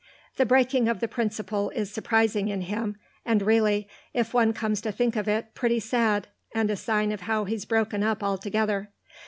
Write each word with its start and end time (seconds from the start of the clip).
The 0.37 0.47
breaking 0.47 0.87
of 0.89 0.99
the 0.99 1.07
principle 1.07 1.69
is 1.75 1.93
surprising 1.93 2.47
in 2.47 2.61
him, 2.61 2.95
and 3.23 3.39
really, 3.43 3.87
if 4.15 4.33
one 4.33 4.51
comes 4.51 4.81
to 4.81 4.91
think 4.91 5.15
of 5.15 5.27
it, 5.27 5.53
pretty 5.53 5.79
sad, 5.79 6.27
and 6.55 6.71
a 6.71 6.75
sign 6.75 7.11
of 7.11 7.21
how 7.21 7.45
he's 7.45 7.65
broken 7.65 8.01
up 8.01 8.23
altogether. 8.23 8.89